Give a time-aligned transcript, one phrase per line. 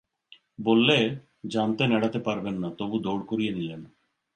[0.61, 0.97] বললে,
[1.47, 3.81] জানতেন এড়াতে পারবেন না, তবু দৌড় করিয়ে নিলেন।